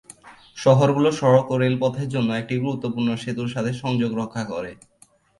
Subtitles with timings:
[0.57, 4.71] শহরগুলো সড়ক ও রেলপথের জন্য একটি গুরুত্বপূর্ণ সেতুর সাথে সংযোগ রক্ষা করে।